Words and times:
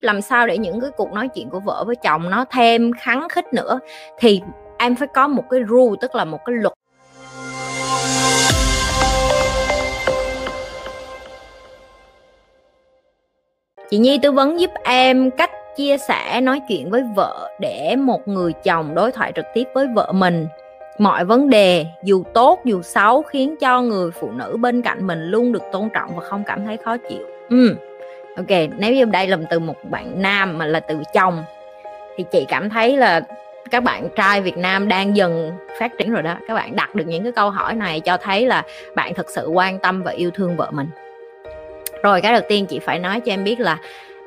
làm 0.00 0.20
sao 0.20 0.46
để 0.46 0.58
những 0.58 0.80
cái 0.80 0.90
cuộc 0.96 1.12
nói 1.12 1.28
chuyện 1.28 1.50
của 1.50 1.60
vợ 1.60 1.84
với 1.86 1.96
chồng 1.96 2.30
nó 2.30 2.44
thêm 2.50 2.92
kháng 2.92 3.28
khích 3.28 3.46
nữa? 3.52 3.78
Thì 4.18 4.40
em 4.78 4.94
phải 4.94 5.08
có 5.14 5.28
một 5.28 5.44
cái 5.50 5.60
rule, 5.68 5.96
tức 6.00 6.14
là 6.14 6.24
một 6.24 6.38
cái 6.44 6.56
luật. 6.56 6.72
Chị 13.90 13.98
nhi 13.98 14.18
tư 14.22 14.32
vấn 14.32 14.60
giúp 14.60 14.70
em 14.84 15.30
cách 15.30 15.50
chia 15.76 15.96
sẻ 15.98 16.40
nói 16.40 16.60
chuyện 16.68 16.90
với 16.90 17.02
vợ 17.16 17.50
để 17.60 17.96
một 17.96 18.28
người 18.28 18.52
chồng 18.52 18.94
đối 18.94 19.12
thoại 19.12 19.32
trực 19.36 19.44
tiếp 19.54 19.64
với 19.74 19.86
vợ 19.94 20.12
mình. 20.12 20.46
Mọi 20.98 21.24
vấn 21.24 21.50
đề, 21.50 21.86
dù 22.04 22.24
tốt 22.34 22.60
dù 22.64 22.82
xấu, 22.82 23.22
khiến 23.22 23.56
cho 23.60 23.82
người 23.82 24.10
phụ 24.10 24.30
nữ 24.30 24.56
bên 24.60 24.82
cạnh 24.82 25.06
mình 25.06 25.24
luôn 25.24 25.52
được 25.52 25.62
tôn 25.72 25.88
trọng 25.94 26.16
và 26.16 26.24
không 26.24 26.44
cảm 26.46 26.64
thấy 26.64 26.76
khó 26.76 26.96
chịu. 27.08 27.26
Ừ 27.48 27.87
ok, 28.38 28.58
nếu 28.78 28.92
như 28.92 29.04
đây 29.04 29.26
là 29.26 29.36
từ 29.50 29.58
một 29.58 29.76
bạn 29.90 30.22
nam 30.22 30.58
mà 30.58 30.66
là 30.66 30.80
từ 30.80 31.02
chồng, 31.14 31.44
thì 32.16 32.24
chị 32.32 32.44
cảm 32.48 32.70
thấy 32.70 32.96
là 32.96 33.20
các 33.70 33.82
bạn 33.82 34.08
trai 34.16 34.40
Việt 34.40 34.56
Nam 34.56 34.88
đang 34.88 35.16
dần 35.16 35.52
phát 35.78 35.92
triển 35.98 36.10
rồi 36.10 36.22
đó. 36.22 36.34
Các 36.48 36.54
bạn 36.54 36.76
đặt 36.76 36.94
được 36.94 37.04
những 37.06 37.22
cái 37.22 37.32
câu 37.32 37.50
hỏi 37.50 37.74
này 37.74 38.00
cho 38.00 38.16
thấy 38.16 38.46
là 38.46 38.62
bạn 38.94 39.14
thực 39.14 39.30
sự 39.30 39.48
quan 39.48 39.78
tâm 39.78 40.02
và 40.02 40.10
yêu 40.10 40.30
thương 40.30 40.56
vợ 40.56 40.70
mình. 40.70 40.88
Rồi, 42.02 42.20
cái 42.20 42.32
đầu 42.32 42.42
tiên 42.48 42.66
chị 42.66 42.78
phải 42.78 42.98
nói 42.98 43.20
cho 43.20 43.32
em 43.32 43.44
biết 43.44 43.60
là 43.60 43.78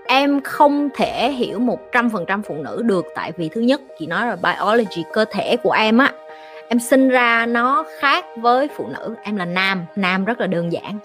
em 0.08 0.42
không 0.42 0.90
thể 0.96 1.32
hiểu 1.32 1.60
một 1.60 1.92
trăm 1.92 2.10
phần 2.10 2.26
trăm 2.28 2.42
phụ 2.42 2.56
nữ 2.56 2.82
được 2.86 3.06
tại 3.16 3.32
vì 3.38 3.50
thứ 3.50 3.62
nhất, 3.62 3.82
chị 4.00 4.08
nói 4.08 4.28
là 4.28 4.36
biology 4.36 5.04
cơ 5.14 5.26
thể 5.32 5.58
của 5.64 5.72
em 5.72 5.98
á, 5.98 6.12
em 6.68 6.80
sinh 6.80 7.10
ra 7.10 7.46
nó 7.46 7.84
khác 8.00 8.26
với 8.38 8.68
phụ 8.76 8.88
nữ. 8.88 9.16
Em 9.24 9.36
là 9.36 9.46
nam 9.46 9.86
nam 9.96 10.26
rất 10.26 10.40
là 10.40 10.48
đơn 10.48 10.72
giản 10.72 11.00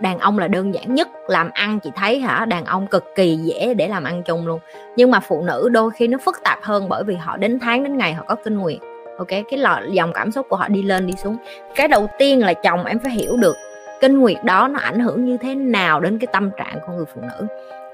đàn 0.00 0.18
ông 0.18 0.38
là 0.38 0.48
đơn 0.48 0.74
giản 0.74 0.94
nhất, 0.94 1.08
làm 1.26 1.50
ăn 1.54 1.80
chị 1.80 1.90
thấy 1.96 2.20
hả? 2.20 2.44
Đàn 2.44 2.64
ông 2.64 2.86
cực 2.86 3.04
kỳ 3.14 3.36
dễ 3.36 3.74
để 3.74 3.88
làm 3.88 4.04
ăn 4.04 4.22
chung 4.22 4.46
luôn. 4.46 4.60
Nhưng 4.96 5.10
mà 5.10 5.20
phụ 5.20 5.42
nữ 5.42 5.68
đôi 5.72 5.90
khi 5.90 6.06
nó 6.08 6.18
phức 6.18 6.42
tạp 6.44 6.58
hơn 6.62 6.88
bởi 6.88 7.04
vì 7.04 7.16
họ 7.16 7.36
đến 7.36 7.58
tháng 7.58 7.84
đến 7.84 7.96
ngày 7.96 8.14
họ 8.14 8.24
có 8.28 8.34
kinh 8.34 8.58
nguyệt. 8.58 8.78
Ok, 9.18 9.28
cái 9.28 9.58
lò, 9.58 9.80
dòng 9.90 10.12
cảm 10.12 10.32
xúc 10.32 10.46
của 10.48 10.56
họ 10.56 10.68
đi 10.68 10.82
lên 10.82 11.06
đi 11.06 11.14
xuống. 11.22 11.36
Cái 11.74 11.88
đầu 11.88 12.08
tiên 12.18 12.40
là 12.40 12.54
chồng 12.54 12.84
em 12.84 12.98
phải 12.98 13.12
hiểu 13.12 13.36
được, 13.36 13.56
kinh 14.00 14.18
nguyệt 14.18 14.44
đó 14.44 14.68
nó 14.68 14.78
ảnh 14.78 15.00
hưởng 15.00 15.24
như 15.24 15.36
thế 15.36 15.54
nào 15.54 16.00
đến 16.00 16.18
cái 16.18 16.28
tâm 16.32 16.50
trạng 16.56 16.78
của 16.86 16.92
người 16.92 17.06
phụ 17.14 17.20
nữ 17.20 17.46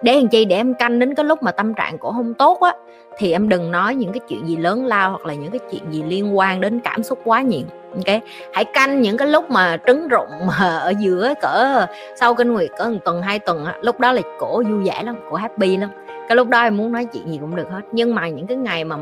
để 0.04 0.14
làm 0.20 0.28
chi? 0.28 0.44
Để 0.44 0.56
em 0.56 0.74
canh 0.74 0.98
đến 0.98 1.14
cái 1.14 1.24
lúc 1.24 1.42
mà 1.42 1.52
tâm 1.52 1.74
trạng 1.74 1.98
của 1.98 2.12
không 2.12 2.34
tốt 2.34 2.60
á, 2.60 2.74
thì 3.18 3.32
em 3.32 3.48
đừng 3.48 3.70
nói 3.70 3.94
những 3.94 4.12
cái 4.12 4.20
chuyện 4.28 4.48
gì 4.48 4.56
lớn 4.56 4.86
lao 4.86 5.10
hoặc 5.10 5.26
là 5.26 5.34
những 5.34 5.50
cái 5.50 5.60
chuyện 5.70 5.82
gì 5.90 6.02
liên 6.02 6.38
quan 6.38 6.60
đến 6.60 6.80
cảm 6.80 7.02
xúc 7.02 7.18
quá 7.24 7.42
nhiều, 7.42 7.62
ok? 7.94 8.22
Hãy 8.52 8.64
canh 8.64 9.00
những 9.00 9.16
cái 9.16 9.28
lúc 9.28 9.50
mà 9.50 9.76
trứng 9.86 10.08
rụng 10.08 10.30
mà 10.46 10.78
ở 10.78 10.92
giữa 10.98 11.34
cỡ 11.42 11.86
sau 12.16 12.34
kinh 12.34 12.52
nguyệt 12.52 12.70
cỡ 12.78 12.88
một 12.88 12.98
tuần, 13.04 13.22
hai 13.22 13.38
tuần 13.38 13.64
á, 13.64 13.76
lúc 13.80 14.00
đó 14.00 14.12
là 14.12 14.22
cổ 14.38 14.62
vui 14.62 14.84
vẻ 14.84 15.02
lắm, 15.02 15.16
cổ 15.30 15.36
happy 15.36 15.76
lắm. 15.76 15.90
Cái 16.28 16.36
lúc 16.36 16.48
đó 16.48 16.62
em 16.62 16.76
muốn 16.76 16.92
nói 16.92 17.04
chuyện 17.04 17.32
gì 17.32 17.38
cũng 17.40 17.56
được 17.56 17.70
hết. 17.70 17.80
Nhưng 17.92 18.14
mà 18.14 18.28
những 18.28 18.46
cái 18.46 18.56
ngày 18.56 18.84
mà 18.84 18.96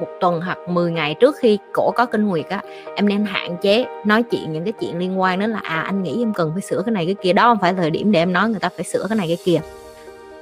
một 0.00 0.08
tuần 0.20 0.40
hoặc 0.40 0.58
10 0.68 0.90
ngày 0.92 1.14
trước 1.14 1.36
khi 1.36 1.58
cổ 1.72 1.90
có 1.96 2.06
kinh 2.06 2.26
nguyệt 2.26 2.48
á, 2.48 2.60
em 2.94 3.08
nên 3.08 3.24
hạn 3.24 3.56
chế 3.60 3.84
nói 4.04 4.22
chuyện 4.22 4.52
những 4.52 4.64
cái 4.64 4.72
chuyện 4.80 4.98
liên 4.98 5.20
quan 5.20 5.38
đến 5.38 5.50
là 5.50 5.60
à 5.62 5.80
anh 5.80 6.02
nghĩ 6.02 6.22
em 6.22 6.32
cần 6.34 6.50
phải 6.54 6.62
sửa 6.62 6.82
cái 6.86 6.92
này, 6.92 7.06
cái 7.06 7.14
kia. 7.22 7.32
Đó 7.32 7.42
không 7.42 7.58
phải 7.60 7.74
thời 7.74 7.90
điểm 7.90 8.12
để 8.12 8.22
em 8.22 8.32
nói 8.32 8.48
người 8.48 8.60
ta 8.60 8.68
phải 8.68 8.84
sửa 8.84 9.06
cái 9.08 9.16
này, 9.16 9.26
cái 9.28 9.38
kia 9.44 9.60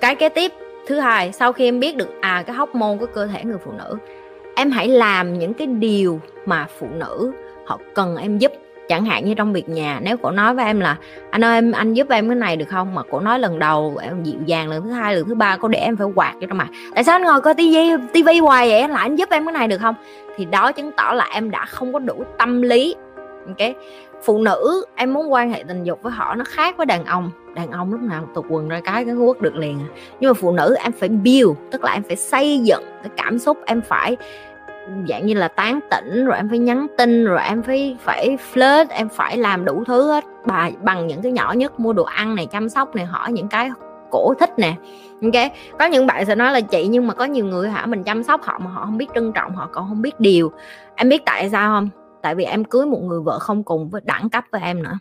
cái 0.00 0.14
kế 0.14 0.28
tiếp. 0.28 0.52
Thứ 0.86 0.98
hai, 0.98 1.32
sau 1.32 1.52
khi 1.52 1.68
em 1.68 1.80
biết 1.80 1.96
được 1.96 2.08
à 2.20 2.42
cái 2.46 2.56
hóc 2.56 2.74
môn 2.74 2.98
của 2.98 3.06
cơ 3.06 3.26
thể 3.26 3.44
người 3.44 3.58
phụ 3.64 3.72
nữ, 3.72 3.96
em 4.56 4.70
hãy 4.70 4.88
làm 4.88 5.38
những 5.38 5.54
cái 5.54 5.66
điều 5.66 6.20
mà 6.46 6.66
phụ 6.78 6.86
nữ 6.92 7.32
họ 7.66 7.78
cần 7.94 8.16
em 8.16 8.38
giúp. 8.38 8.52
Chẳng 8.88 9.04
hạn 9.04 9.24
như 9.24 9.34
trong 9.34 9.52
việc 9.52 9.68
nhà, 9.68 10.00
nếu 10.02 10.16
cổ 10.16 10.30
nói 10.30 10.54
với 10.54 10.64
em 10.64 10.80
là, 10.80 10.96
anh 11.30 11.44
ơi, 11.44 11.54
em, 11.54 11.72
anh 11.72 11.94
giúp 11.94 12.08
em 12.10 12.28
cái 12.28 12.36
này 12.36 12.56
được 12.56 12.68
không? 12.68 12.94
Mà 12.94 13.02
cổ 13.10 13.20
nói 13.20 13.38
lần 13.38 13.58
đầu, 13.58 13.98
em 14.02 14.22
dịu 14.22 14.38
dàng 14.46 14.70
lần 14.70 14.82
thứ 14.82 14.90
hai, 14.90 15.14
lần 15.14 15.28
thứ 15.28 15.34
ba 15.34 15.56
cô 15.56 15.68
để 15.68 15.78
em 15.78 15.96
phải 15.96 16.06
quạt 16.14 16.34
cho 16.40 16.46
trong 16.46 16.58
mặt 16.58 16.68
tại 16.94 17.04
sao 17.04 17.14
anh 17.14 17.22
ngồi 17.22 17.40
coi 17.40 17.54
tivi 17.54 17.90
tivi 18.12 18.38
hoài 18.38 18.68
vậy? 18.68 18.88
Lại 18.88 19.02
anh 19.02 19.16
giúp 19.16 19.30
em 19.30 19.46
cái 19.46 19.52
này 19.52 19.68
được 19.68 19.78
không? 19.78 19.94
Thì 20.36 20.44
đó 20.44 20.72
chứng 20.72 20.92
tỏ 20.92 21.12
là 21.12 21.28
em 21.34 21.50
đã 21.50 21.64
không 21.64 21.92
có 21.92 21.98
đủ 21.98 22.24
tâm 22.38 22.62
lý. 22.62 22.94
Ok? 23.46 23.76
Phụ 24.22 24.38
nữ, 24.38 24.84
em 24.94 25.14
muốn 25.14 25.32
quan 25.32 25.50
hệ 25.50 25.64
tình 25.68 25.84
dục 25.84 26.02
với 26.02 26.12
họ 26.12 26.34
nó 26.34 26.44
khác 26.48 26.76
với 26.76 26.86
đàn 26.86 27.04
ông. 27.04 27.30
Đàn 27.54 27.70
ông 27.70 27.92
lúc 27.92 28.00
nào 28.00 28.28
tụt 28.34 28.44
quần 28.48 28.68
ra 28.68 28.80
cái 28.80 29.04
cái 29.04 29.14
quất 29.26 29.40
được 29.40 29.56
liền 29.56 29.78
à. 29.78 29.88
nhưng 30.20 30.30
mà 30.30 30.34
phụ 30.34 30.52
nữ 30.52 30.76
em 30.82 30.92
phải 30.92 31.08
build, 31.08 31.50
tức 31.70 31.84
là 31.84 31.92
em 31.92 32.02
phải 32.02 32.16
xây 32.16 32.58
dựng 32.58 32.82
cái 33.02 33.10
cảm 33.16 33.38
xúc, 33.38 33.58
em 33.66 33.82
phải 33.82 34.16
dạng 35.08 35.26
như 35.26 35.34
là 35.34 35.48
tán 35.48 35.80
tỉnh, 35.90 36.24
rồi 36.24 36.36
em 36.36 36.48
phải 36.48 36.58
nhắn 36.58 36.86
tin, 36.98 37.24
rồi 37.24 37.40
em 37.42 37.62
phải 37.62 37.96
phải 38.00 38.38
flirt, 38.54 38.86
em 38.90 39.08
phải 39.08 39.36
làm 39.36 39.64
đủ 39.64 39.84
thứ 39.86 40.08
hết. 40.08 40.24
Bà, 40.46 40.70
bằng 40.82 41.06
những 41.06 41.22
cái 41.22 41.32
nhỏ 41.32 41.52
nhất, 41.52 41.80
mua 41.80 41.92
đồ 41.92 42.02
ăn 42.02 42.34
này, 42.34 42.46
chăm 42.46 42.68
sóc 42.68 42.96
này, 42.96 43.04
hỏi 43.04 43.32
những 43.32 43.48
cái 43.48 43.70
cổ 44.10 44.34
thích 44.40 44.58
nè. 44.58 44.74
Ok, 45.22 45.52
có 45.78 45.84
những 45.84 46.06
bạn 46.06 46.26
sẽ 46.26 46.34
nói 46.34 46.52
là, 46.52 46.60
chị, 46.60 46.86
nhưng 46.86 47.06
mà 47.06 47.14
có 47.14 47.24
nhiều 47.24 47.44
người 47.44 47.68
hả? 47.68 47.86
Mình 47.86 48.04
chăm 48.04 48.22
sóc 48.22 48.42
họ 48.42 48.58
mà 48.58 48.70
họ 48.70 48.84
không 48.84 48.98
biết 48.98 49.06
trân 49.14 49.32
trọng, 49.32 49.54
họ 49.54 49.68
còn 49.72 49.88
không 49.88 50.02
biết 50.02 50.20
điều. 50.20 50.52
Em 50.94 51.08
biết 51.08 51.22
tại 51.26 51.50
sao 51.50 51.70
không? 51.70 51.88
Tại 52.26 52.34
vì 52.34 52.44
em 52.44 52.64
cưới 52.64 52.86
một 52.86 52.98
người 53.02 53.20
vợ 53.20 53.38
không 53.38 53.62
cùng 53.62 53.88
với 53.88 54.00
đẳng 54.04 54.30
cấp 54.30 54.44
với 54.52 54.60
em 54.64 54.82
nữa. 54.82 54.98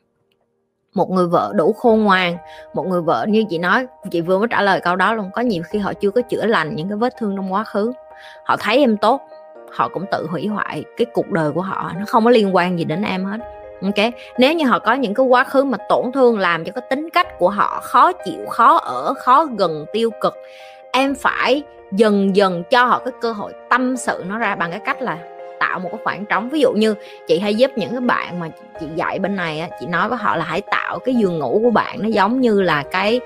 Một 0.96 1.12
người 1.12 1.28
vợ 1.28 1.52
đủ 1.56 1.74
khôn 1.74 2.03
ngoan, 2.03 2.38
một 2.74 2.88
người 2.88 3.02
vợ 3.02 3.25
như 3.30 3.44
chị 3.50 3.58
nói, 3.58 3.88
chị 4.12 4.22
vừa 4.22 4.40
mới 4.40 4.47
trả 4.47 4.62
lời 4.62 4.81
câu 4.81 4.96
đó 4.96 5.13
luôn, 5.13 5.30
có 5.34 5.41
nhiều 5.41 5.63
khi 5.66 5.80
họ 5.80 5.94
chưa 5.94 6.09
có 6.09 6.22
chữa 6.22 6.46
lành 6.46 6.75
những 6.75 6.90
cái 6.90 6.97
vết 6.97 7.13
thương 7.18 7.36
trong 7.36 7.53
quá 7.53 7.63
khứ. 7.63 7.94
Họ 8.46 8.58
thấy 8.59 8.78
em 8.78 8.97
tốt, 8.97 9.22
họ 9.72 9.88
cũng 9.88 10.06
tự 10.12 10.28
hủy 10.30 10.47
hoại 10.47 10.84
cái 10.97 11.06
cuộc 11.13 11.31
đời 11.31 11.52
của 11.52 11.62
họ, 11.62 11.91
nó 12.00 12.06
không 12.08 12.25
có 12.25 12.31
liên 12.31 12.56
quan 12.56 12.80
gì 12.80 12.86
đến 12.86 13.02
em 13.02 13.25
hết. 13.25 13.38
Ok, 13.81 14.13
nếu 14.38 14.53
như 14.53 14.66
họ 14.66 14.80
có 14.80 14.94
những 14.94 15.13
cái 15.13 15.25
quá 15.25 15.44
khứ 15.44 15.63
mà 15.63 15.78
tổn 15.90 16.12
thương 16.12 16.40
làm 16.40 16.66
cho 16.66 16.72
cái 16.72 16.84
tính 16.90 17.09
cách 17.09 17.28
của 17.40 17.50
họ 17.50 17.80
khó 17.84 18.12
chịu, 18.12 18.46
khó 18.50 18.78
ở, 18.78 19.13
khó 19.13 19.46
gần, 19.46 19.86
tiêu 19.94 20.09
cực, 20.22 20.34
em 20.92 21.16
phải 21.16 21.63
dần 21.92 22.36
dần 22.36 22.63
cho 22.69 22.86
họ 22.86 23.00
cái 23.06 23.13
cơ 23.22 23.31
hội 23.31 23.53
tâm 23.69 23.97
sự 23.97 24.24
nó 24.30 24.38
ra 24.38 24.56
bằng 24.56 24.72
cái 24.72 24.80
cách 24.80 25.02
là 25.02 25.18
tạo 25.66 25.80
một 25.80 25.90
cái 25.92 26.00
khoảng 26.03 26.26
trống. 26.26 26.50
Ví 26.50 26.59
dụ 26.59 26.72
như 26.74 26.96
chị 27.28 27.40
hay 27.40 27.56
giúp 27.56 27.72
những 27.76 27.92
cái 27.92 28.02
bạn 28.02 28.40
mà 28.40 28.50
chị 28.80 28.86
dạy 28.96 29.20
bên 29.20 29.36
này 29.36 29.59
á, 29.59 29.70
chị 29.80 29.86
nói 29.86 30.09
với 30.09 30.18
họ 30.18 30.36
là 30.36 30.46
hãy 30.46 30.62
tạo 30.62 31.00
cái 31.00 31.16
giường 31.16 31.40
ngủ 31.40 31.59
của 31.64 31.70
bạn 31.70 31.98
nó 32.02 32.08
giống 32.08 32.42
như 32.42 32.62
là 32.62 32.84
cái 32.92 33.20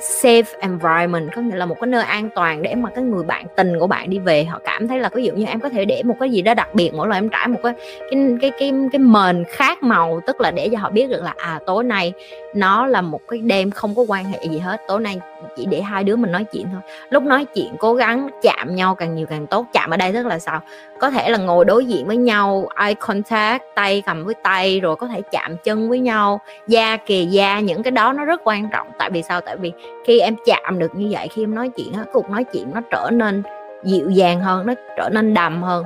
safe 0.00 0.44
environment, 0.60 1.30
có 1.36 1.42
nghĩa 1.42 1.56
là 1.56 1.66
một 1.66 1.76
cái 1.80 1.88
nơi 1.88 2.02
an 2.02 2.28
toàn 2.34 2.62
để 2.62 2.74
mà 2.74 2.90
cái 2.94 3.04
người 3.04 3.24
bạn 3.24 3.46
tình 3.56 3.78
của 3.78 3.86
bạn 3.86 4.10
đi 4.10 4.18
về. 4.18 4.44
Họ 4.44 4.60
cảm 4.64 4.88
thấy 4.88 4.98
là 4.98 5.08
ví 5.14 5.24
dụ 5.24 5.32
như 5.32 5.46
em 5.46 5.60
có 5.60 5.68
thể 5.68 5.84
để 5.84 6.02
một 6.02 6.16
cái 6.20 6.30
gì 6.30 6.42
đó 6.42 6.54
đặc 6.54 6.74
biệt, 6.74 6.94
mỗi 6.94 7.08
lần 7.08 7.16
em 7.16 7.28
trải 7.28 7.48
một 7.48 7.60
cái 7.62 7.72
cái 8.10 8.36
cái 8.40 8.50
cái 8.58 8.72
cái 8.92 8.98
mền 8.98 9.44
khác 9.48 9.82
màu, 9.82 10.20
tức 10.26 10.40
là 10.40 10.50
để 10.50 10.68
cho 10.72 10.78
họ 10.78 10.90
biết 10.90 11.10
được 11.10 11.22
là 11.22 11.34
à 11.36 11.60
tối 11.66 11.84
nay 11.84 12.12
nó 12.54 12.86
là 12.86 13.00
một 13.00 13.20
cái 13.28 13.38
đêm 13.38 13.70
không 13.70 13.94
có 13.94 14.04
quan 14.08 14.24
hệ 14.24 14.38
gì 14.50 14.58
hết, 14.58 14.80
tối 14.88 15.00
nay 15.00 15.20
chỉ 15.56 15.66
để 15.66 15.82
hai 15.82 16.04
đứa 16.04 16.16
mình 16.16 16.32
nói 16.32 16.44
chuyện 16.52 16.66
thôi. 16.72 16.80
Lúc 17.10 17.22
nói 17.22 17.44
chuyện 17.54 17.74
cố 17.78 17.94
gắng 17.94 18.28
chạm 18.42 18.74
nhau 18.74 18.94
càng 18.94 19.14
nhiều 19.14 19.26
càng 19.26 19.46
tốt. 19.46 19.66
Chạm 19.72 19.90
ở 19.90 19.96
đây 19.96 20.12
tức 20.12 20.26
là 20.26 20.38
sao? 20.38 20.60
Có 21.00 21.10
thể 21.10 21.30
là 21.30 21.38
ngồi 21.38 21.64
đối 21.64 21.84
diện 21.84 22.06
với 22.06 22.16
nhau, 22.16 22.68
eye 22.80 22.94
contact, 22.94 23.62
tay 23.74 24.02
cầm 24.06 24.24
với 24.24 24.34
tay, 24.42 24.80
rồi 24.80 24.96
có 24.96 25.06
thể 25.06 25.22
chạm 25.32 25.56
chân 25.64 25.88
với 25.88 25.98
nhau. 25.98 26.40
Da 26.66 26.96
kề 26.96 27.20
da, 27.20 27.60
những 27.60 27.82
cái 27.82 27.90
đó 27.90 28.12
nó 28.12 28.24
rất 28.24 28.40
quan 28.44 28.68
trọng. 28.72 28.86
Tại 28.98 29.10
vì 29.10 29.22
sao? 29.22 29.40
Tại 29.40 29.56
vì 29.56 29.72
khi 30.04 30.20
em 30.20 30.36
chạm 30.46 30.78
được 30.78 30.94
như 30.94 31.08
vậy, 31.10 31.28
khi 31.28 31.42
em 31.42 31.54
nói 31.54 31.68
chuyện 31.68 31.92
á, 31.92 32.04
cuộc 32.12 32.30
nói 32.30 32.44
chuyện 32.44 32.70
nó 32.74 32.80
trở 32.90 33.10
nên 33.12 33.42
dịu 33.84 34.10
dàng 34.10 34.40
hơn, 34.40 34.66
nó 34.66 34.74
trở 34.96 35.08
nên 35.08 35.34
đầm 35.34 35.62
hơn. 35.62 35.84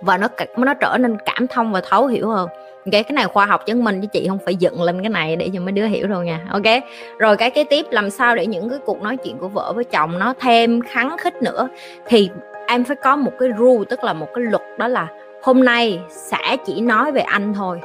Và 0.00 0.18
nó 0.18 0.28
nó 0.56 0.74
trở 0.74 0.96
nên 1.00 1.16
cảm 1.24 1.46
thông 1.46 1.72
và 1.72 1.80
thấu 1.80 2.06
hiểu 2.06 2.28
hơn. 2.28 2.48
Cái 2.92 3.02
cái 3.02 3.12
này 3.12 3.26
khoa 3.26 3.46
học 3.46 3.66
chứng 3.66 3.84
minh 3.84 4.00
chứ 4.00 4.06
chị 4.12 4.28
không 4.28 4.38
phải 4.44 4.54
dựng 4.54 4.82
lên 4.82 5.02
cái 5.02 5.08
này 5.08 5.36
để 5.36 5.50
cho 5.54 5.60
mấy 5.60 5.72
đứa 5.72 5.86
hiểu 5.86 6.06
đâu 6.06 6.22
nha. 6.22 6.40
Ok, 6.50 6.82
rồi 7.18 7.36
cái 7.36 7.50
cái 7.50 7.64
tiếp 7.64 7.86
làm 7.90 8.10
sao 8.10 8.36
để 8.36 8.46
những 8.46 8.70
cái 8.70 8.78
cuộc 8.84 9.02
nói 9.02 9.16
chuyện 9.16 9.38
của 9.38 9.48
vợ 9.48 9.72
với 9.72 9.84
chồng 9.84 10.18
nó 10.18 10.34
thêm 10.40 10.80
khắng 10.82 11.16
khích 11.18 11.42
nữa? 11.42 11.68
Thì 12.06 12.30
em 12.66 12.84
phải 12.84 12.96
có 12.96 13.16
một 13.16 13.32
cái 13.40 13.48
rule, 13.58 13.84
tức 13.88 14.04
là 14.04 14.12
một 14.12 14.26
cái 14.34 14.44
luật 14.44 14.62
đó 14.78 14.88
là 14.88 15.08
hôm 15.42 15.64
nay 15.64 16.00
sẽ 16.08 16.56
chỉ 16.66 16.80
nói 16.80 17.12
về 17.12 17.20
anh 17.20 17.54
thôi 17.54 17.80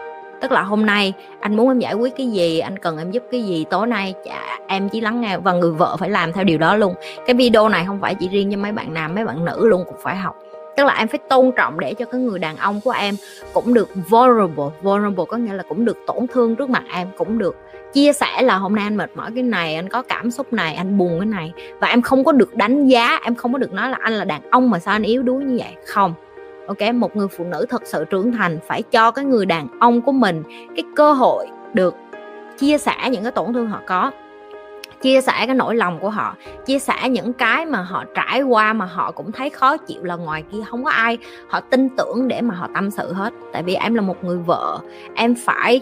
tức 0.46 0.52
là 0.52 0.62
hôm 0.62 0.86
nay 0.86 1.14
anh 1.40 1.56
muốn 1.56 1.68
em 1.68 1.80
giải 1.80 1.94
quyết 1.94 2.14
cái 2.18 2.28
gì 2.28 2.60
anh 2.60 2.80
cần 2.80 2.98
em 2.98 3.12
giúp 3.12 3.24
cái 3.32 3.44
gì 3.44 3.66
tối 3.70 3.88
nay 3.88 4.14
chả, 4.26 4.60
em 4.68 4.90
chỉ 4.90 5.02
lắng 5.02 5.22
nghe 5.22 5.38
và 5.38 5.54
người 5.54 5.72
vợ 5.72 5.98
phải 6.00 6.10
làm 6.10 6.34
theo 6.34 6.44
điều 6.44 6.58
đó 6.58 6.76
luôn. 6.76 6.94
Cái 7.28 7.34
video 7.34 7.70
này 7.70 7.84
không 7.88 8.00
phải 8.02 8.16
chỉ 8.16 8.30
riêng 8.30 8.52
cho 8.52 8.58
mấy 8.58 8.72
bạn 8.72 8.94
nam 8.94 9.16
mấy 9.16 9.26
bạn 9.26 9.46
nữ 9.46 9.68
luôn 9.68 9.84
cũng 9.86 9.96
phải 10.02 10.16
học. 10.16 10.36
Tức 10.78 10.84
là 10.84 10.94
em 10.94 11.08
phải 11.08 11.20
tôn 11.30 11.52
trọng 11.58 11.80
để 11.80 11.94
cho 11.94 12.06
cái 12.06 12.22
người 12.22 12.40
đàn 12.40 12.58
ông 12.58 12.82
của 12.82 12.92
em 12.92 13.16
cũng 13.54 13.74
được 13.74 13.90
vulnerable. 14.10 14.66
Vulnerable 14.82 15.26
có 15.28 15.38
nghĩa 15.38 15.54
là 15.54 15.64
cũng 15.70 15.86
được 15.86 15.98
tổn 16.08 16.28
thương 16.28 16.56
trước 16.56 16.70
mặt 16.70 16.84
em 16.94 17.08
cũng 17.18 17.38
được 17.38 17.56
chia 17.94 18.14
sẻ 18.14 18.42
là 18.42 18.56
hôm 18.56 18.76
nay 18.76 18.84
anh 18.84 18.98
mệt 18.98 19.10
mỏi 19.16 19.32
cái 19.36 19.44
này 19.44 19.76
anh 19.76 19.90
có 19.90 20.02
cảm 20.02 20.32
xúc 20.32 20.54
này 20.54 20.76
anh 20.76 20.98
buồn 20.98 21.20
cái 21.20 21.26
này. 21.26 21.54
Và 21.80 21.88
em 21.88 22.02
không 22.02 22.24
có 22.24 22.32
được 22.32 22.56
đánh 22.56 22.88
giá 22.88 23.20
em 23.24 23.36
không 23.36 23.54
có 23.54 23.60
được 23.60 23.74
nói 23.74 23.90
là 23.90 23.98
anh 24.02 24.14
là 24.14 24.26
đàn 24.26 24.42
ông 24.50 24.70
mà 24.70 24.80
sao 24.80 24.96
anh 24.96 25.04
yếu 25.04 25.24
đuối 25.24 25.44
như 25.44 25.58
vậy. 25.60 25.74
Không 25.86 26.14
ok, 26.68 26.94
một 26.94 27.16
người 27.16 27.28
phụ 27.28 27.44
nữ 27.44 27.66
thật 27.70 27.82
sự 27.86 28.06
trưởng 28.06 28.32
thành 28.32 28.60
phải 28.68 28.82
cho 28.82 29.12
cái 29.12 29.26
người 29.26 29.46
đàn 29.46 29.68
ông 29.80 30.02
của 30.02 30.12
mình 30.12 30.44
cái 30.76 30.84
cơ 30.96 31.14
hội 31.14 31.48
được 31.74 31.96
chia 32.58 32.78
sẻ 32.78 33.10
những 33.12 33.24
cái 33.24 33.32
tổn 33.32 33.54
thương 33.54 33.68
họ 33.68 33.82
có, 33.88 34.12
chia 35.02 35.22
sẻ 35.22 35.34
cái 35.46 35.56
nỗi 35.56 35.76
lòng 35.76 36.00
của 36.00 36.10
họ, 36.10 36.36
chia 36.66 36.80
sẻ 36.80 37.10
những 37.10 37.34
cái 37.34 37.66
mà 37.66 37.82
họ 37.82 38.04
trải 38.16 38.42
qua 38.42 38.74
mà 38.74 38.86
họ 38.86 39.12
cũng 39.12 39.32
thấy 39.32 39.50
khó 39.50 39.78
chịu 39.78 40.04
là 40.04 40.16
ngoài 40.16 40.44
kia 40.52 40.64
không 40.70 40.84
có 40.84 40.92
ai 40.92 41.18
họ 41.48 41.60
tin 41.60 41.90
tưởng 41.98 42.28
để 42.28 42.42
mà 42.42 42.56
họ 42.56 42.68
tâm 42.74 42.92
sự 42.92 43.14
hết. 43.14 43.34
Tại 43.54 43.64
vì 43.64 43.76
em 43.76 43.94
là 43.94 44.02
một 44.02 44.24
người 44.24 44.38
vợ, 44.38 44.80
em 45.16 45.36
phải 45.36 45.82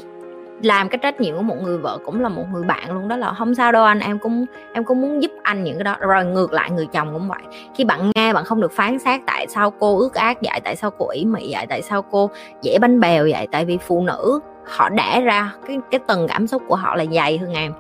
làm 0.66 0.90
cái 0.90 0.98
trách 0.98 1.22
nhiệm 1.22 1.36
của 1.36 1.42
một 1.42 1.56
người 1.62 1.78
vợ 1.78 1.98
cũng 2.06 2.22
là 2.22 2.30
một 2.30 2.46
người 2.52 2.64
bạn 2.64 2.92
luôn 2.94 3.08
đó 3.08 3.18
là 3.18 3.34
không 3.34 3.56
sao 3.56 3.72
đâu 3.72 3.84
anh, 3.84 4.00
em 4.00 4.20
cũng 4.20 4.46
em 4.74 4.84
cũng 4.84 5.02
muốn 5.02 5.22
giúp 5.24 5.32
anh 5.44 5.64
những 5.64 5.78
cái 5.78 5.84
đó. 5.84 5.96
Rồi 6.00 6.26
ngược 6.26 6.54
lại, 6.54 6.72
người 6.72 6.88
chồng 6.88 7.14
cũng 7.14 7.28
vậy. 7.28 7.42
Khi 7.76 7.84
bạn 7.84 8.12
nghe 8.16 8.34
bạn 8.34 8.46
không 8.46 8.62
được 8.62 8.72
phán 8.72 9.00
xét 9.00 9.22
tại 9.26 9.48
sao 9.50 9.74
cô 9.80 9.98
ước 9.98 10.14
ác 10.14 10.38
vậy, 10.42 10.60
tại 10.64 10.76
sao 10.76 10.92
cô 10.98 11.10
ỷ 11.10 11.26
mị 11.26 11.54
vậy, 11.54 11.66
tại 11.70 11.82
sao 11.82 12.02
cô 12.02 12.30
dễ 12.62 12.78
bánh 12.82 13.00
bèo 13.00 13.28
vậy, 13.32 13.48
tại 13.52 13.66
vì 13.66 13.78
phụ 13.78 14.04
nữ 14.04 14.40
họ 14.66 14.90
đẻ 14.90 15.22
ra 15.22 15.52
cái 15.68 15.78
cái 15.92 16.00
tầng 16.08 16.28
cảm 16.28 16.48
xúc 16.48 16.62
của 16.68 16.76
họ 16.76 16.96
là 16.96 17.06
dày 17.14 17.38
hơn 17.38 17.54
em 17.54 17.74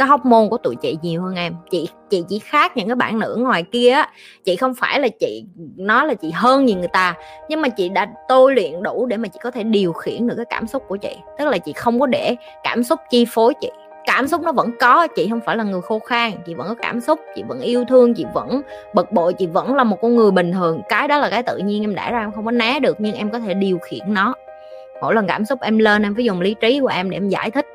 cái 0.00 0.08
hóc 0.08 0.24
môn 0.26 0.48
của 0.48 0.58
tụi 0.58 0.76
chị 0.76 0.98
nhiều 1.02 1.22
hơn 1.22 1.34
em. 1.34 1.54
Chị 1.70 1.88
chị 2.10 2.24
chỉ 2.28 2.38
khác 2.38 2.76
những 2.76 2.86
cái 2.88 2.96
bạn 2.96 3.18
nữ 3.18 3.36
ngoài 3.38 3.64
kia 3.72 3.90
á. 3.90 4.08
Chị 4.44 4.56
không 4.56 4.74
phải 4.74 5.00
là 5.00 5.08
chị, 5.08 5.44
nói 5.76 6.06
là 6.06 6.14
chị 6.14 6.30
hơn 6.34 6.68
gì 6.68 6.74
người 6.74 6.88
ta, 6.92 7.14
nhưng 7.48 7.62
mà 7.62 7.68
chị 7.68 7.88
đã 7.88 8.06
tôi 8.28 8.54
luyện 8.54 8.82
đủ 8.82 9.06
để 9.06 9.16
mà 9.16 9.28
chị 9.28 9.38
có 9.42 9.50
thể 9.50 9.62
điều 9.62 9.92
khiển 9.92 10.26
được 10.26 10.34
cái 10.36 10.46
cảm 10.50 10.66
xúc 10.66 10.82
của 10.88 10.96
chị. 10.96 11.16
Tức 11.38 11.48
là 11.48 11.58
chị 11.58 11.72
không 11.72 12.00
có 12.00 12.06
để 12.06 12.36
cảm 12.62 12.82
xúc 12.82 13.00
chi 13.10 13.26
phối 13.30 13.54
chị. 13.60 13.70
Cảm 14.06 14.28
xúc 14.28 14.42
nó 14.42 14.52
vẫn 14.52 14.70
có, 14.80 15.06
chị 15.06 15.28
không 15.30 15.40
phải 15.46 15.56
là 15.56 15.64
người 15.64 15.80
khô 15.80 15.98
khan, 15.98 16.32
chị 16.46 16.54
vẫn 16.54 16.68
có 16.68 16.74
cảm 16.74 17.00
xúc, 17.00 17.20
chị 17.34 17.42
vẫn 17.48 17.60
yêu 17.60 17.84
thương, 17.88 18.14
chị 18.14 18.24
vẫn 18.34 18.62
bực 18.94 19.12
bội, 19.12 19.32
chị 19.32 19.46
vẫn 19.46 19.74
là 19.74 19.84
một 19.84 19.96
con 20.02 20.16
người 20.16 20.30
bình 20.30 20.52
thường. 20.52 20.80
Cái 20.88 21.08
đó 21.08 21.18
là 21.18 21.30
cái 21.30 21.42
tự 21.42 21.56
nhiên 21.56 21.84
em 21.84 21.94
đã 21.94 22.10
ra, 22.10 22.20
em 22.20 22.32
không 22.32 22.44
có 22.44 22.50
né 22.50 22.80
được, 22.80 22.96
nhưng 23.00 23.14
em 23.14 23.30
có 23.30 23.38
thể 23.38 23.54
điều 23.54 23.78
khiển 23.78 24.14
nó. 24.14 24.34
Mỗi 25.00 25.14
lần 25.14 25.26
cảm 25.26 25.44
xúc 25.44 25.60
em 25.60 25.78
lên, 25.78 26.02
em 26.02 26.14
phải 26.14 26.24
dùng 26.24 26.40
lý 26.40 26.54
trí 26.54 26.80
của 26.80 26.88
em 26.88 27.10
để 27.10 27.16
em 27.16 27.28
giải 27.28 27.50
thích 27.50 27.66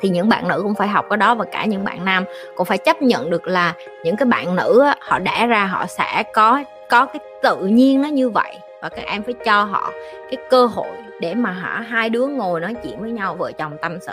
thì 0.00 0.08
những 0.08 0.28
bạn 0.28 0.48
nữ 0.48 0.60
cũng 0.62 0.74
phải 0.74 0.88
học 0.88 1.06
cái 1.10 1.16
đó 1.16 1.34
và 1.34 1.44
cả 1.44 1.64
những 1.64 1.84
bạn 1.84 2.04
nam 2.04 2.24
cũng 2.56 2.66
phải 2.66 2.78
chấp 2.78 3.02
nhận 3.02 3.30
được 3.30 3.46
là 3.46 3.74
những 4.04 4.16
cái 4.16 4.26
bạn 4.26 4.56
nữ 4.56 4.82
á, 4.84 4.96
họ 5.00 5.18
đã 5.18 5.46
ra 5.46 5.64
họ 5.64 5.86
sẽ 5.86 6.22
có 6.32 6.62
có 6.90 7.06
cái 7.06 7.20
tự 7.42 7.56
nhiên 7.56 8.02
nó 8.02 8.08
như 8.08 8.28
vậy. 8.28 8.56
Và 8.82 8.88
các 8.88 9.04
em 9.06 9.22
phải 9.22 9.34
cho 9.44 9.64
họ 9.64 9.90
cái 10.30 10.36
cơ 10.50 10.66
hội 10.66 10.88
để 11.20 11.34
mà 11.34 11.50
hả 11.50 11.84
hai 11.88 12.10
đứa 12.10 12.26
ngồi 12.26 12.60
nói 12.60 12.74
chuyện 12.82 13.00
với 13.00 13.10
nhau 13.10 13.34
vợ 13.34 13.52
chồng 13.52 13.76
tâm 13.82 13.98
sự. 14.00 14.12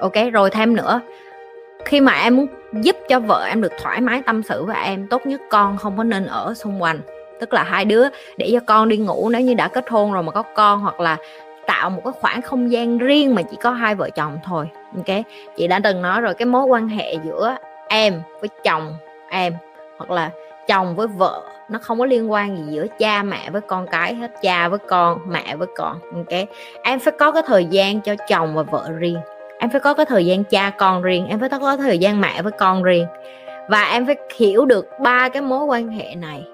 Ok 0.00 0.14
rồi 0.32 0.50
thêm 0.50 0.76
nữa 0.76 1.00
khi 1.84 2.00
mà 2.00 2.12
em 2.12 2.36
muốn 2.36 2.46
giúp 2.72 2.96
cho 3.08 3.20
vợ 3.20 3.46
em 3.48 3.60
được 3.60 3.72
thoải 3.82 4.00
mái 4.00 4.22
tâm 4.26 4.42
sự 4.42 4.64
với 4.64 4.76
em 4.84 5.06
tốt 5.08 5.26
nhất 5.26 5.40
con 5.50 5.76
không 5.76 5.96
có 5.96 6.04
nên 6.04 6.26
ở 6.26 6.54
xung 6.54 6.82
quanh. 6.82 7.00
Tức 7.40 7.54
là 7.54 7.62
hai 7.62 7.84
đứa 7.84 8.04
để 8.36 8.50
cho 8.52 8.60
con 8.66 8.88
đi 8.88 8.96
ngủ 8.96 9.28
nếu 9.28 9.40
như 9.40 9.54
đã 9.54 9.68
kết 9.68 9.90
hôn 9.90 10.12
rồi 10.12 10.22
mà 10.22 10.32
có 10.32 10.42
con 10.42 10.80
hoặc 10.80 11.00
là 11.00 11.16
tạo 11.68 11.90
một 11.90 12.00
cái 12.04 12.12
khoảng 12.20 12.42
không 12.42 12.72
gian 12.72 12.98
riêng 12.98 13.34
mà 13.34 13.42
chỉ 13.42 13.56
có 13.62 13.70
hai 13.70 13.94
vợ 13.94 14.10
chồng 14.10 14.38
thôi. 14.44 14.68
Ok? 14.96 15.16
Chị 15.56 15.68
đã 15.68 15.80
từng 15.84 16.02
nói 16.02 16.20
rồi, 16.20 16.34
cái 16.34 16.46
mối 16.46 16.64
quan 16.64 16.88
hệ 16.88 17.14
giữa 17.24 17.56
em 17.88 18.22
với 18.40 18.48
chồng 18.64 18.94
em 19.30 19.52
hoặc 19.98 20.10
là 20.10 20.30
chồng 20.68 20.96
với 20.96 21.06
vợ 21.06 21.42
nó 21.68 21.78
không 21.78 21.98
có 21.98 22.06
liên 22.06 22.30
quan 22.30 22.56
gì 22.56 22.62
giữa 22.72 22.86
cha 22.98 23.22
mẹ 23.22 23.50
với 23.50 23.60
con 23.60 23.86
cái 23.86 24.14
hết, 24.14 24.30
cha 24.42 24.68
với 24.68 24.78
con, 24.78 25.18
mẹ 25.26 25.56
với 25.56 25.68
con. 25.76 25.98
Ok? 26.14 26.48
Em 26.82 26.98
phải 26.98 27.12
có 27.18 27.32
cái 27.32 27.42
thời 27.46 27.64
gian 27.64 28.00
cho 28.00 28.14
chồng 28.28 28.54
và 28.54 28.62
vợ 28.62 28.90
riêng. 28.98 29.18
Em 29.58 29.70
phải 29.70 29.80
có 29.80 29.94
cái 29.94 30.06
thời 30.06 30.26
gian 30.26 30.44
cha 30.44 30.70
con 30.78 31.02
riêng, 31.02 31.26
em 31.28 31.40
phải 31.40 31.48
có 31.48 31.76
thời 31.76 31.98
gian 31.98 32.20
mẹ 32.20 32.42
với 32.42 32.52
con 32.52 32.82
riêng. 32.82 33.06
Và 33.68 33.82
em 33.82 34.06
phải 34.06 34.16
hiểu 34.36 34.64
được 34.64 34.88
ba 35.00 35.28
cái 35.28 35.42
mối 35.42 35.64
quan 35.64 35.88
hệ 35.88 36.14
này. 36.14 36.46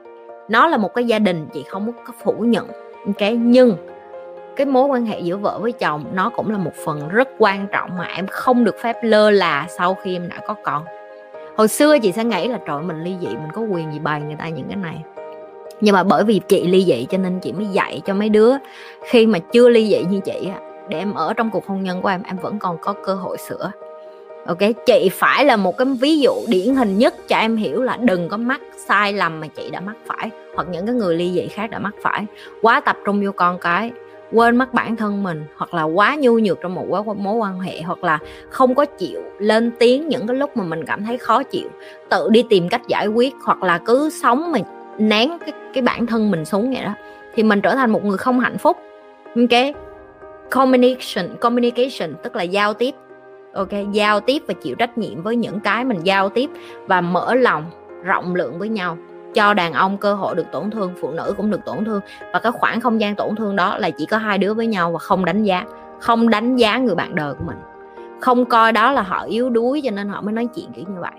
Nó 0.49 0.67
là 0.67 0.77
một 0.77 0.95
cái 0.95 1.05
gia 1.05 1.19
đình, 1.19 1.49
chị 1.55 1.65
không 1.69 1.93
có 2.07 2.13
phủ 2.25 2.33
nhận. 2.33 2.69
Ok? 3.07 3.31
Nhưng 3.33 3.77
cái 4.57 4.67
mối 4.67 4.87
quan 4.87 5.07
hệ 5.07 5.21
giữa 5.21 5.37
vợ 5.37 5.59
với 5.63 5.73
chồng 5.73 6.05
nó 6.13 6.31
cũng 6.31 6.51
là 6.51 6.59
một 6.59 6.75
phần 6.85 7.09
rất 7.09 7.29
quan 7.39 7.67
trọng 7.73 7.91
mà 7.99 8.05
em 8.05 8.27
không 8.27 8.65
được 8.65 8.77
phép 8.83 8.97
lơ 9.03 9.31
là 9.31 9.67
sau 9.79 9.95
khi 9.95 10.17
em 10.17 10.29
đã 10.29 10.37
có 10.47 10.55
con. 10.63 10.85
Hồi 11.57 11.69
xưa 11.69 11.99
chị 11.99 12.13
sẽ 12.13 12.25
nghĩ 12.25 12.49
là, 12.49 12.59
trời 12.67 12.83
mình 12.83 13.05
ly 13.05 13.15
dị, 13.21 13.27
mình 13.27 13.53
có 13.55 13.63
quyền 13.63 13.93
gì 13.93 13.99
bày 13.99 14.21
người 14.21 14.37
ta 14.39 14.49
những 14.49 14.67
cái 14.69 14.77
này. 14.77 15.03
Nhưng 15.81 15.95
mà 15.95 16.03
bởi 16.03 16.25
vì 16.25 16.41
chị 16.49 16.67
ly 16.67 16.85
dị 16.85 17.07
cho 17.11 17.19
nên 17.19 17.41
chị 17.41 17.53
mới 17.53 17.67
dạy 17.67 18.01
cho 18.05 18.15
mấy 18.15 18.29
đứa. 18.29 18.53
Khi 19.03 19.27
mà 19.27 19.39
chưa 19.39 19.69
ly 19.69 19.89
dị 19.89 20.05
như 20.11 20.21
chị 20.21 20.49
để 20.89 20.99
em 20.99 21.15
ở 21.15 21.35
trong 21.35 21.51
cuộc 21.51 21.67
hôn 21.67 21.83
nhân 21.83 22.03
của 22.03 22.09
em 22.09 22.23
em 22.23 22.37
vẫn 22.37 22.59
còn 22.59 22.79
có 22.79 22.95
cơ 23.05 23.15
hội 23.15 23.39
sửa. 23.39 23.71
Ok? 24.47 24.59
Chị 24.87 25.11
phải 25.13 25.45
là 25.45 25.57
một 25.57 25.79
cái 25.79 25.87
ví 26.01 26.19
dụ 26.19 26.33
điển 26.49 26.75
hình 26.75 26.99
nhất 26.99 27.15
cho 27.29 27.37
em 27.37 27.57
hiểu 27.57 27.83
là 27.83 27.97
đừng 27.97 28.29
có 28.29 28.37
mắc 28.37 28.61
sai 28.89 29.13
lầm 29.13 29.41
mà 29.41 29.47
chị 29.47 29.71
đã 29.71 29.81
mắc 29.81 29.97
phải, 30.07 30.31
hoặc 30.57 30.69
những 30.71 30.87
cái 30.87 30.95
người 30.95 31.17
ly 31.17 31.33
dị 31.33 31.47
khác 31.47 31.71
đã 31.71 31.79
mắc 31.79 31.95
phải. 32.03 32.27
Quá 32.63 32.81
tập 32.81 32.97
trung 33.05 33.25
vô 33.25 33.33
con 33.33 33.59
cái 33.59 33.91
quên 34.33 34.57
mất 34.57 34.75
bản 34.75 34.97
thân 34.97 35.23
mình 35.23 35.45
hoặc 35.57 35.75
là 35.75 35.83
quá 35.83 36.17
nhu 36.19 36.39
nhược 36.39 36.59
trong 36.63 36.75
một 36.75 37.17
mối 37.17 37.35
quan 37.35 37.61
hệ 37.61 37.83
hoặc 37.83 38.05
là 38.05 38.19
không 38.51 38.75
có 38.75 38.85
chịu 38.85 39.21
lên 39.39 39.71
tiếng 39.79 40.09
những 40.09 40.27
cái 40.27 40.37
lúc 40.37 40.57
mà 40.57 40.65
mình 40.65 40.85
cảm 40.85 41.05
thấy 41.05 41.19
khó 41.19 41.43
chịu. 41.43 41.69
Tự 42.09 42.29
đi 42.31 42.45
tìm 42.49 42.69
cách 42.69 42.83
giải 42.89 43.07
quyết 43.07 43.35
hoặc 43.45 43.63
là 43.63 43.79
cứ 43.79 44.11
sống 44.23 44.53
mà 44.53 44.59
nén 44.99 45.39
cái, 45.39 45.53
cái 45.75 45.83
bản 45.83 46.07
thân 46.07 46.31
mình 46.31 46.45
xuống 46.45 46.73
vậy 46.75 46.85
đó. 46.85 46.95
Thì 47.35 47.43
mình 47.43 47.61
trở 47.61 47.75
thành 47.75 47.91
một 47.91 48.05
người 48.05 48.19
không 48.19 48.41
hạnh 48.41 48.59
phúc. 48.59 48.77
Ok? 49.37 49.75
Communication 50.51 51.37
communication 51.41 52.15
tức 52.23 52.37
là 52.37 52.43
giao 52.43 52.75
tiếp. 52.75 52.95
Ok? 53.53 53.73
Giao 53.93 54.21
tiếp 54.21 54.43
và 54.47 54.55
chịu 54.55 54.75
trách 54.75 54.99
nhiệm 54.99 55.23
với 55.23 55.37
những 55.37 55.61
cái 55.61 55.85
mình 55.85 55.99
giao 56.03 56.29
tiếp 56.29 56.51
và 56.87 57.01
mở 57.01 57.35
lòng 57.35 57.65
rộng 58.05 58.35
lượng 58.35 58.59
với 58.59 58.69
nhau 58.69 58.99
cho 59.35 59.55
đàn 59.55 59.73
ông 59.73 59.99
cơ 59.99 60.15
hội 60.15 60.35
được 60.35 60.47
tổn 60.53 60.71
thương, 60.71 60.95
phụ 61.01 61.11
nữ 61.11 61.35
cũng 61.37 61.51
được 61.51 61.65
tổn 61.65 61.85
thương. 61.85 62.01
Và 62.33 62.39
cái 62.39 62.53
khoảng 62.53 62.81
không 62.81 63.01
gian 63.01 63.17
tổn 63.17 63.37
thương 63.37 63.57
đó 63.57 63.79
là 63.79 63.91
chỉ 63.91 64.07
có 64.07 64.19
hai 64.19 64.39
đứa 64.39 64.55
với 64.55 64.67
nhau 64.67 64.93
và 64.93 64.99
không 64.99 65.25
đánh 65.25 65.43
giá, 65.43 65.65
không 66.01 66.29
đánh 66.29 66.57
giá 66.57 66.79
người 66.79 66.95
bạn 66.95 67.15
đời 67.15 67.35
của 67.35 67.45
mình. 67.47 67.57
Không 68.21 68.45
coi 68.45 68.73
đó 68.73 68.93
là 68.93 69.03
họ 69.03 69.23
yếu 69.23 69.51
đuối 69.51 69.81
cho 69.85 69.91
nên 69.91 70.09
họ 70.09 70.21
mới 70.21 70.33
nói 70.33 70.49
chuyện 70.55 70.73
kiểu 70.73 70.85
như 70.89 71.01
vậy 71.01 71.13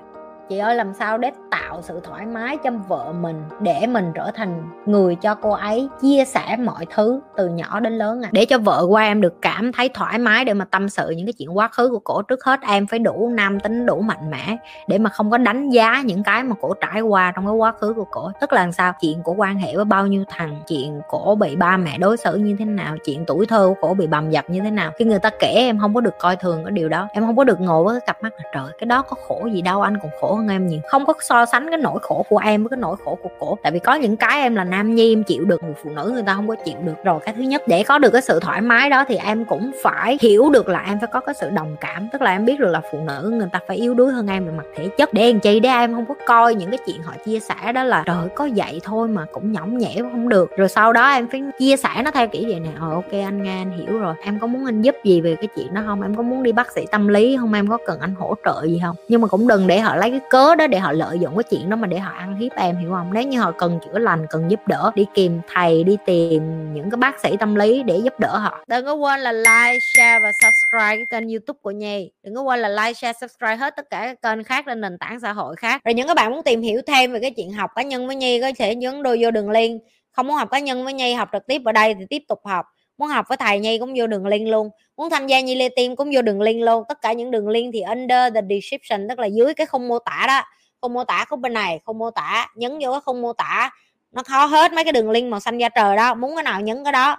chị 0.50 0.58
ơi, 0.58 0.76
làm 0.76 0.94
sao 0.94 1.18
để 1.18 1.32
tạo 1.52 1.82
sự 1.82 2.00
thoải 2.04 2.26
mái 2.26 2.58
cho 2.64 2.72
vợ 2.88 3.14
mình, 3.22 3.44
để 3.60 3.88
mình 3.88 4.12
trở 4.16 4.32
thành 4.36 4.70
người 4.86 5.16
cho 5.16 5.36
cô 5.36 5.50
ấy, 5.50 5.90
chia 6.02 6.26
sẻ 6.26 6.58
mọi 6.60 6.86
thứ 6.96 7.20
từ 7.38 7.48
nhỏ 7.48 7.80
đến 7.80 7.98
lớn 7.98 8.22
à? 8.22 8.30
Để 8.32 8.46
cho 8.46 8.58
vợ 8.58 8.86
của 8.88 8.96
em 8.96 9.22
được 9.22 9.42
cảm 9.42 9.72
thấy 9.72 9.90
thoải 9.90 10.18
mái 10.18 10.46
để 10.46 10.54
mà 10.54 10.66
tâm 10.66 10.90
sự 10.90 11.10
những 11.10 11.26
cái 11.26 11.34
chuyện 11.34 11.58
quá 11.58 11.68
khứ 11.68 11.90
của 11.90 12.00
cổ 12.00 12.22
trước 12.22 12.44
hết. 12.44 12.60
Em 12.68 12.88
phải 12.88 13.00
đủ 13.00 13.30
nam 13.34 13.60
tính, 13.60 13.86
đủ 13.86 14.02
mạnh 14.02 14.32
mẽ 14.32 14.58
để 14.88 14.98
mà 14.98 15.10
không 15.10 15.32
có 15.32 15.38
đánh 15.38 15.70
giá 15.70 16.02
những 16.06 16.24
cái 16.24 16.44
mà 16.44 16.56
cổ 16.62 16.74
trải 16.74 17.02
qua 17.02 17.32
trong 17.36 17.46
cái 17.46 17.56
quá 17.56 17.72
khứ 17.72 17.94
của 17.94 18.06
cổ. 18.12 18.32
Tức 18.42 18.54
là 18.54 18.62
làm 18.62 18.72
sao? 18.72 18.94
Chuyện 19.02 19.24
của 19.24 19.34
quan 19.38 19.58
hệ 19.58 19.76
với 19.76 19.86
bao 19.86 20.08
nhiêu 20.08 20.24
thằng, 20.28 20.56
chuyện 20.68 21.02
cổ 21.10 21.36
bị 21.36 21.56
ba 21.56 21.78
mẹ 21.78 21.98
đối 21.98 22.18
xử 22.18 22.36
như 22.36 22.56
thế 22.60 22.66
nào, 22.66 22.96
chuyện 23.06 23.26
tuổi 23.28 23.46
thơ 23.46 23.68
của 23.68 23.88
cổ 23.88 23.94
bị 23.94 24.08
bầm 24.08 24.30
dập 24.30 24.50
như 24.50 24.62
thế 24.62 24.72
nào. 24.72 24.92
Khi 25.00 25.06
người 25.06 25.20
ta 25.20 25.30
kể, 25.40 25.54
em 25.56 25.80
không 25.80 25.94
có 25.94 26.02
được 26.02 26.20
coi 26.20 26.36
thường 26.36 26.64
cái 26.66 26.72
điều 26.72 26.90
đó. 26.90 27.08
Em 27.14 27.26
không 27.26 27.36
có 27.36 27.44
được 27.44 27.62
ngồi 27.62 27.84
với 27.84 28.00
cái 28.00 28.08
cặp 28.08 28.24
mắt 28.24 28.34
là 28.38 28.50
trời, 28.54 28.72
cái 28.80 28.86
đó 28.86 29.02
có 29.02 29.16
khổ 29.28 29.48
gì 29.54 29.62
đâu, 29.62 29.82
anh 29.82 29.98
còn 30.02 30.12
khổ 30.22 30.35
hơn 30.36 30.48
em 30.48 30.68
nhiều. 30.68 30.80
Không 30.88 31.06
có 31.06 31.14
so 31.22 31.46
sánh 31.46 31.70
cái 31.70 31.78
nỗi 31.78 32.00
khổ 32.02 32.26
của 32.30 32.38
em 32.38 32.64
với 32.64 32.70
cái 32.70 32.78
nỗi 32.78 32.96
khổ 33.06 33.18
của 33.24 33.30
cổ. 33.40 33.58
Tại 33.64 33.72
vì 33.72 33.80
có 33.80 33.94
những 33.94 34.18
cái 34.18 34.42
em 34.42 34.56
là 34.56 34.64
nam 34.64 34.96
nhi 34.96 35.14
em 35.14 35.24
chịu 35.24 35.46
được 35.46 35.64
người 35.64 35.74
phụ 35.84 35.90
nữ 35.90 36.12
người 36.14 36.24
ta 36.24 36.34
không 36.34 36.48
có 36.48 36.56
chịu 36.66 36.76
được 36.84 37.04
rồi. 37.04 37.20
Cái 37.26 37.34
thứ 37.38 37.44
nhất, 37.44 37.62
để 37.68 37.84
có 37.84 37.98
được 37.98 38.10
cái 38.10 38.22
sự 38.22 38.40
thoải 38.40 38.62
mái 38.62 38.90
đó 38.90 39.06
thì 39.08 39.16
em 39.16 39.46
cũng 39.46 39.72
phải 39.84 40.18
hiểu 40.22 40.50
được 40.50 40.70
là 40.70 40.84
em 40.88 41.00
phải 41.00 41.10
có 41.14 41.20
cái 41.20 41.36
sự 41.36 41.50
đồng 41.50 41.76
cảm. 41.82 42.08
Tức 42.14 42.22
là 42.22 42.32
em 42.32 42.46
biết 42.46 42.60
được 42.60 42.70
là 42.70 42.82
phụ 42.92 43.00
nữ 43.08 43.32
người 43.36 43.48
ta 43.52 43.60
phải 43.68 43.78
yếu 43.78 43.94
đuối 43.94 44.12
hơn 44.12 44.28
em 44.28 44.46
về 44.46 44.52
mặt 44.52 44.66
thể 44.76 44.88
chất. 44.98 45.14
Để 45.14 45.32
làm 45.32 45.40
chi 45.40 45.60
để 45.60 45.70
em 45.70 45.94
không 45.96 46.06
có 46.06 46.16
coi 46.26 46.56
những 46.56 46.70
cái 46.70 46.80
chuyện 46.86 47.04
họ 47.04 47.14
chia 47.26 47.40
sẻ 47.40 47.72
đó 47.72 47.84
là, 47.84 48.04
trời 48.06 48.30
có 48.36 48.50
vậy 48.56 48.82
thôi 48.84 49.08
mà 49.08 49.26
cũng 49.32 49.52
nhõng 49.52 49.78
nhẽo 49.78 50.10
không 50.12 50.30
được. 50.30 50.58
Rồi 50.58 50.70
sau 50.70 50.94
đó 50.94 51.10
em 51.10 51.28
phải 51.28 51.44
chia 51.60 51.78
sẻ 51.78 51.90
nó 52.06 52.12
theo 52.12 52.28
kiểu 52.28 52.44
vậy 52.46 52.60
nè. 52.60 52.70
Ờ 52.80 52.90
ok 52.92 53.12
anh 53.12 53.44
nghe, 53.44 53.58
anh 53.58 53.72
hiểu 53.78 54.00
rồi. 54.00 54.16
Em 54.24 54.40
có 54.40 54.48
muốn 54.48 54.66
anh 54.66 54.82
giúp 54.82 54.96
gì 55.04 55.22
về 55.22 55.36
cái 55.36 55.48
chuyện 55.56 55.74
đó 55.74 55.82
không? 55.86 56.02
Em 56.02 56.16
có 56.16 56.24
muốn 56.24 56.44
đi 56.44 56.52
bác 56.52 56.72
sĩ 56.72 56.86
tâm 56.92 57.08
lý 57.08 57.38
không? 57.40 57.54
Em 57.54 57.68
có 57.68 57.78
cần 57.86 58.00
anh 58.00 58.16
hỗ 58.16 58.36
trợ 58.46 58.62
gì 58.64 58.82
không? 58.84 58.96
Nhưng 59.08 59.22
mà 59.22 59.28
cũng 59.28 59.48
đừng 59.48 59.68
để 59.68 59.80
họ 59.80 59.96
lấy 59.96 60.12
cái 60.12 60.22
cớ 60.30 60.56
đó 60.56 60.68
để 60.68 60.80
họ 60.80 60.92
lợi 60.92 61.20
dụng 61.20 61.38
cái 61.38 61.44
chuyện 61.44 61.70
đó 61.70 61.76
mà 61.76 61.88
để 61.88 62.00
họ 62.00 62.12
ăn 62.12 62.38
hiếp 62.38 62.52
em 62.56 62.78
hiểu 62.78 62.92
không? 62.92 63.14
Nếu 63.14 63.24
như 63.24 63.40
họ 63.40 63.52
cần 63.52 63.80
chữa 63.86 64.00
lành 64.00 64.26
cần 64.30 64.52
giúp 64.52 64.68
đỡ 64.68 64.92
đi 64.96 65.06
tìm 65.14 65.40
thầy 65.54 65.84
đi 65.84 65.98
tìm 66.06 66.74
những 66.74 66.90
cái 66.90 66.98
bác 66.98 67.20
sĩ 67.20 67.38
tâm 67.38 67.56
lý 67.56 67.84
để 67.84 67.98
giúp 68.04 68.20
đỡ 68.20 68.38
họ. 68.38 68.64
Đừng 68.68 68.86
có 68.86 68.94
quên 68.94 69.20
là 69.20 69.32
like 69.32 69.80
share 69.96 70.20
và 70.20 70.32
subscribe 70.32 70.96
cái 70.96 71.06
kênh 71.12 71.30
youtube 71.30 71.60
của 71.62 71.72
nhi. 71.72 72.12
Đừng 72.24 72.36
có 72.36 72.42
quên 72.42 72.60
là 72.60 72.70
like 72.70 72.94
share 72.94 73.20
subscribe 73.22 73.56
hết 73.56 73.76
tất 73.76 73.90
cả 73.90 74.16
các 74.22 74.22
kênh 74.22 74.44
khác 74.44 74.66
trên 74.68 74.82
nền 74.82 74.98
tảng 74.98 75.20
xã 75.20 75.34
hội 75.34 75.56
khác. 75.56 75.82
Rồi 75.86 75.94
những 75.94 76.08
các 76.08 76.14
bạn 76.14 76.32
muốn 76.32 76.44
tìm 76.44 76.62
hiểu 76.62 76.82
thêm 76.88 77.14
về 77.14 77.20
cái 77.20 77.32
chuyện 77.32 77.52
học 77.54 77.72
cá 77.76 77.82
nhân 77.82 78.08
với 78.08 78.16
nhi 78.16 78.42
có 78.42 78.52
thể 78.58 78.76
nhấn 78.76 79.04
đôi 79.04 79.18
vô 79.22 79.32
đường 79.32 79.50
link. 79.50 79.82
Không 80.12 80.28
muốn 80.28 80.36
học 80.36 80.50
cá 80.52 80.60
nhân 80.60 80.84
với 80.84 80.94
nhi 80.94 81.14
học 81.14 81.30
trực 81.34 81.48
tiếp 81.48 81.62
ở 81.66 81.72
đây 81.72 81.96
thì 81.96 82.06
tiếp 82.10 82.22
tục 82.28 82.40
học 82.46 82.66
muốn 82.98 83.08
học 83.08 83.26
với 83.30 83.38
thầy 83.38 83.60
nhi 83.60 83.80
cũng 83.80 83.94
vô 83.98 84.08
đường 84.08 84.26
link 84.26 84.48
luôn. 84.48 84.70
Muốn 84.98 85.10
tham 85.10 85.28
gia 85.28 85.40
nhi 85.40 85.56
lê 85.56 85.70
tim 85.70 85.96
cũng 85.96 86.10
vô 86.14 86.22
đường 86.22 86.42
link 86.42 86.64
luôn. 86.64 86.84
Tất 86.90 87.02
cả 87.02 87.14
những 87.14 87.32
đường 87.32 87.48
link 87.48 87.74
thì 87.74 87.82
under 87.82 88.34
the 88.34 88.42
description, 88.50 89.08
tức 89.10 89.20
là 89.20 89.28
dưới 89.28 89.54
cái 89.54 89.66
khung 89.66 89.88
mô 89.88 90.00
tả 90.00 90.24
đó. 90.28 90.42
Không 90.82 90.94
mô 90.94 91.04
tả 91.04 91.26
của 91.30 91.36
bên 91.36 91.54
này 91.54 91.80
không 91.86 91.98
mô 91.98 92.12
tả, 92.12 92.48
nhấn 92.56 92.72
vô 92.72 92.92
cái 92.92 93.02
không 93.06 93.22
mô 93.22 93.34
tả. 93.34 93.70
Nó 94.12 94.24
khó 94.24 94.46
hết 94.46 94.74
mấy 94.74 94.84
cái 94.84 94.94
đường 94.94 95.12
link 95.12 95.32
màu 95.32 95.40
xanh 95.40 95.58
da 95.58 95.70
trời 95.70 95.98
đó. 95.98 96.14
Muốn 96.14 96.36
cái 96.36 96.44
nào 96.44 96.62
nhấn 96.62 96.84
cái 96.84 96.94
đó. 96.94 97.18